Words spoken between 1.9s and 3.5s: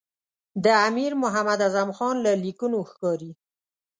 خان له لیکونو ښکاري.